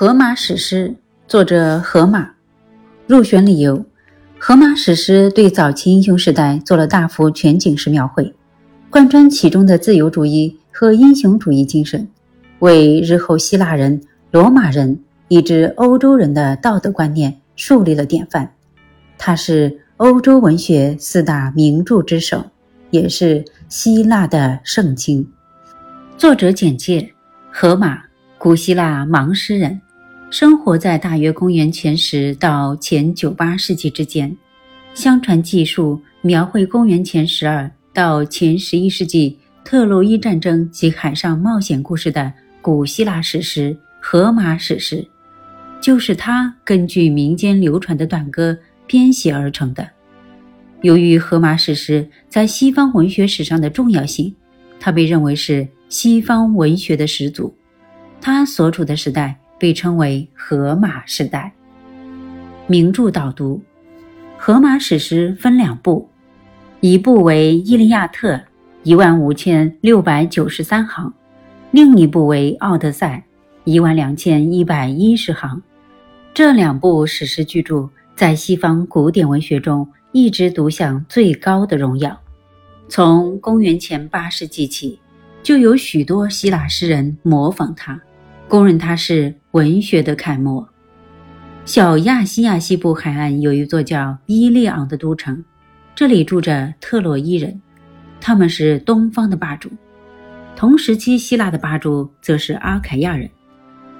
[0.00, 0.90] 荷马史诗》
[1.26, 2.30] 作者荷马。
[3.08, 3.76] 入选理由：
[4.38, 8.32] 《荷马史诗》对早期英雄时代做了大幅全景式描绘，
[8.90, 12.06] 贯穿其中的自由主义和英雄主义精神，
[12.60, 14.00] 为日后希腊人、
[14.30, 18.48] 罗马人以至欧洲人的道德观念树立了典范。
[19.18, 22.44] 它是欧洲文学四大名著之首，
[22.90, 25.28] 也是希腊的圣经。
[26.16, 27.12] 作者简介：
[27.50, 28.00] 荷马，
[28.38, 29.80] 古希腊盲诗人。
[30.30, 34.34] 生活在大约公元前十到前九八世纪之间，
[34.92, 44.96] 相传记述描绘公元前十二到前十一世纪特洛伊战争及海上冒险故事的古希腊史诗《荷马史诗》，
[45.80, 49.88] 就是他根据民间流传的短歌编写而成的。
[50.82, 54.34] 由于《荷马史诗》在西方文学史上的重要性，
[54.78, 57.52] 它被认为是西方文学的始祖。
[58.20, 59.34] 他所处的时代。
[59.58, 61.52] 被称为荷马时代。
[62.66, 63.60] 名著导读：
[64.36, 66.08] 荷马史诗分两部，
[66.80, 68.34] 一部为《伊利亚特》，
[68.82, 71.10] 一万五千六百九十三行；
[71.70, 73.24] 另一部为《奥德赛》，
[73.70, 75.60] 一万两千一百一十行。
[76.34, 82.16] 这两部史诗巨著在西方古典文学中一直独享最高的荣耀。
[82.88, 84.98] 从公元前八世纪起，
[85.42, 88.00] 就有许多希腊诗人模仿他。
[88.48, 90.66] 公认他是文学的楷模。
[91.66, 95.44] 小亚细亚西部海岸有一座叫伊利昂的都城，
[95.94, 97.60] 这里住着特洛伊人，
[98.22, 99.70] 他们是东方的霸主。
[100.56, 103.28] 同时期希腊的霸主则是阿凯亚人，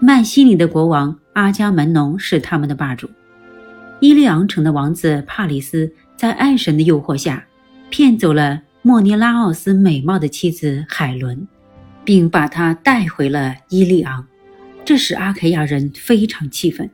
[0.00, 3.08] 曼西里的国王阿伽门农是他们的霸主。
[4.00, 7.44] 伊利昂城的王子帕里斯在爱神的诱惑下，
[7.90, 11.46] 骗走了莫尼拉奥斯美貌的妻子海伦，
[12.06, 14.26] 并把她带回了伊利昂。
[14.90, 16.90] 这使阿凯亚人非常气愤。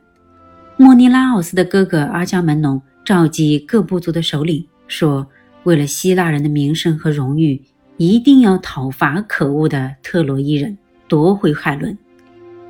[0.77, 5.27] 莫尼拉奥斯的哥哥阿伽门农召集各部族的首领，说
[5.65, 7.59] ：“为了希腊人的名声和荣誉，
[7.97, 11.97] 一定要讨伐可恶的特洛伊人，夺回海伦。”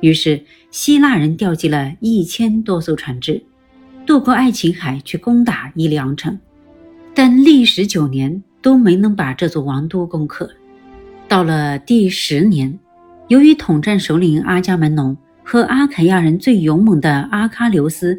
[0.00, 3.42] 于是，希腊人调集了一千多艘船只，
[4.06, 6.38] 渡过爱琴海去攻打伊利昂城，
[7.14, 10.50] 但历时九年都没能把这座王都攻克。
[11.28, 12.78] 到了第十年。
[13.28, 18.16] 由于统战首领阿伽门农和阿凯亚人最勇猛的阿喀琉斯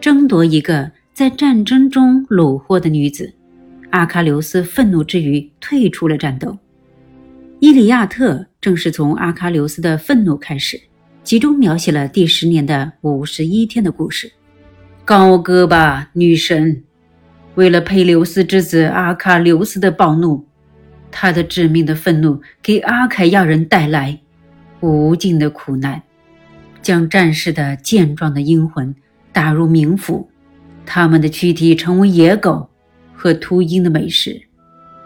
[0.00, 3.30] 争夺一个在战争中虏获的女子，
[3.90, 6.50] 阿喀琉斯愤怒之余退出了战斗。
[7.60, 10.80] 《伊利亚特》正是从阿喀琉斯的愤怒开始，
[11.22, 14.32] 集中描写了第十年的五十一天的故事。
[15.04, 16.82] 高歌吧，女神！
[17.56, 20.46] 为了佩琉斯之子阿喀琉斯的暴怒，
[21.10, 24.18] 他的致命的愤怒给阿凯亚人带来。
[24.86, 26.02] 无尽的苦难，
[26.80, 28.94] 将战士的健壮的阴魂
[29.32, 30.30] 打入冥府，
[30.84, 32.68] 他们的躯体成为野狗
[33.14, 34.40] 和秃鹰的美食。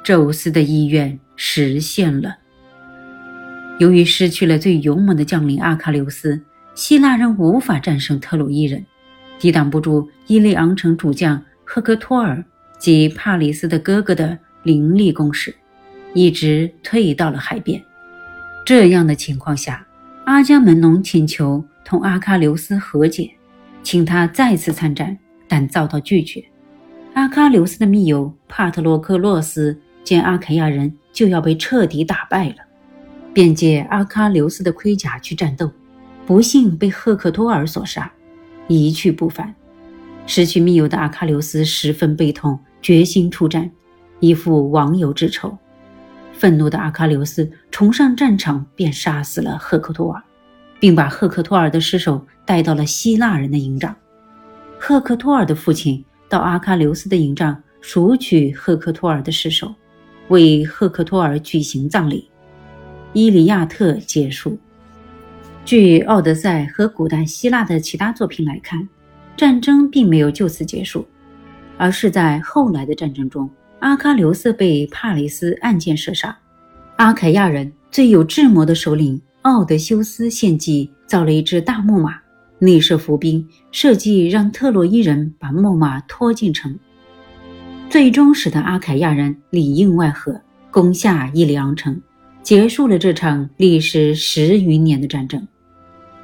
[0.02, 2.36] 宙斯的意愿实现了。
[3.78, 6.40] 由于失去了最勇猛的将领阿喀琉斯，
[6.74, 8.84] 希腊人无法战胜特洛伊人，
[9.38, 12.44] 抵挡不住伊利昂城主将赫克托尔
[12.78, 15.54] 及帕里斯的哥哥的凌厉攻势，
[16.14, 17.82] 一直退到了海边。
[18.70, 19.84] 这样的情况下，
[20.26, 23.28] 阿伽门农请求同阿喀琉斯和解，
[23.82, 26.40] 请他再次参战，但遭到拒绝。
[27.14, 32.58] 阿喀琉斯的密友帕特洛克洛斯见阿凯亚人就要被彻底打败了，
[33.34, 35.68] 便借阿喀琉斯的盔甲去战斗，
[36.24, 38.08] 不幸被赫克托尔所杀，
[38.68, 39.52] 一去不返。
[40.26, 43.68] 失去密友的阿喀琉斯十分悲痛，决心出战，
[44.20, 45.58] 以赴亡友之仇。
[46.40, 50.22] 愤怒的阿喀琉斯冲上战场，便杀死了赫克托尔，
[50.78, 53.94] 并把赫克托尔的尸首带到了希腊人的营帐。
[54.78, 59.74] 赫克托尔的父亲到阿喀琉斯的营帐赎取赫克托尔的尸首，
[60.28, 62.22] 为赫克托尔举行葬礼。
[63.12, 64.58] 《伊利亚特》结束。
[65.66, 68.88] 据《奥德赛》和古代希腊的其他作品来看，
[69.36, 71.06] 战争并没有就此结束，
[71.76, 73.50] 而是在后来的战争中。
[73.80, 76.36] 阿喀琉斯被帕里斯暗箭射杀，
[76.96, 82.14] 阿凯亚人最有智谋的首领奥德修斯献计造了一只大木马，
[82.58, 86.78] 内设伏兵，设计让特洛伊人把木马拖进城，
[87.88, 90.38] 最终使得阿凯亚人里应外合，
[90.70, 91.98] 攻下伊利昂城，
[92.42, 95.42] 结束了这场历时十余年的战争。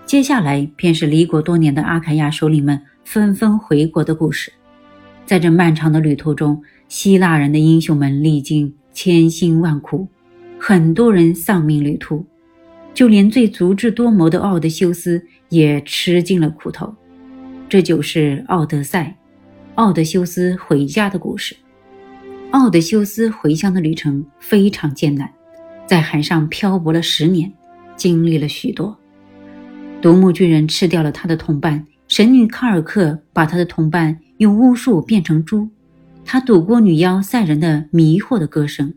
[0.05, 4.53] 接下来便是离国多年的阿凯亚首领们纷纷回国的故事。
[5.25, 10.07] 在这漫长的旅途中，希腊人的英雄们历经千辛万苦，
[10.59, 12.25] 很多人丧命旅途，
[12.95, 16.95] 就连最足智多谋的奥德修斯也吃尽了苦头。
[17.69, 19.17] 这就是《奥德赛》，
[19.75, 21.57] 奥德修斯回家的故事。
[22.53, 25.29] 奥德修斯回乡的旅程非常艰难，
[25.85, 27.53] 在海上漂泊了十年，
[27.97, 28.97] 经历了许多。
[30.01, 35.69] 独木巨人吃掉了他的同伴，神女卡尔克把他的同伴用巫术变成猪，
[36.29, 38.93] 他躲过女妖赛人的迷惑的歌声，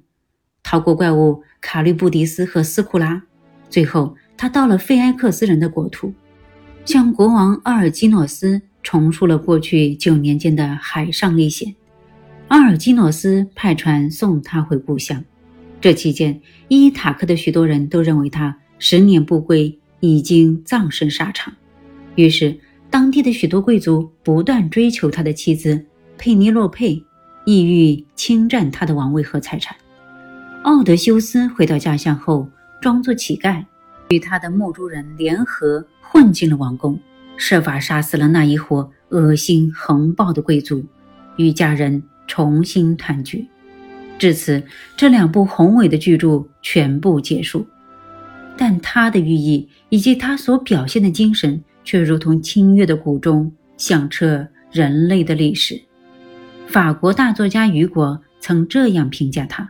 [0.63, 3.21] 逃过怪物卡律布迪斯和斯库拉，
[3.69, 6.11] 最后他到了菲埃克斯人的国土。
[6.85, 11.75] 向国王阿尔基诺斯重述了过去九年间的海上历险。
[12.47, 15.23] 阿尔基诺斯派船送他回故乡。
[15.79, 21.53] 这期间，伊塔克的许多人都认为他十年不归，已经葬身沙场。
[22.15, 22.59] 于是，
[22.89, 25.85] 当地的许多贵族不断追求他的妻子
[26.17, 27.01] 佩尼洛佩，
[27.49, 29.75] 意欲侵占他的王位和财产。
[30.61, 32.47] 奥德修斯回到家乡后，
[32.79, 33.65] 装作乞丐，
[34.09, 35.83] 与他的牧猪人联合。
[36.11, 36.99] 混进了王宫，
[37.37, 40.83] 设法杀死了那一伙恶心横暴的贵族，
[41.37, 43.47] 与家人重新团聚。
[44.17, 44.61] 至此，
[44.95, 47.65] 这两部宏伟的巨著全部结束。
[48.57, 55.79] 但它的寓意以及它所表现的精神，却如同清越的古钟，响彻人类的历史。
[56.69, 59.67] 法国大作家雨果曾这样评价他：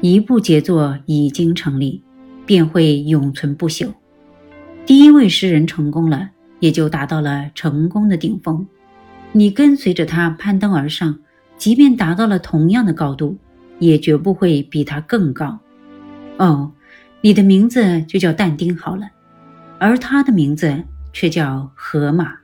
[0.00, 2.02] 一部杰作已经成立，
[2.46, 3.92] 便会永存不朽。
[4.86, 8.66] 第一位诗人成功了，也就达到了成功的顶峰。
[9.32, 11.18] 你跟随着他攀登而上，
[11.58, 13.36] 即便达到了同样的高度，
[13.78, 15.58] 也绝不会比他更高。
[16.38, 16.72] 哦，
[17.20, 19.06] 你的名字就叫但丁好了，
[19.78, 20.82] 而他的名字
[21.12, 22.39] 却叫河马。